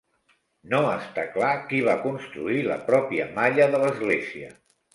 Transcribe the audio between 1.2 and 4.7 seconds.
clar qui va construir la pròpia malla de l'església.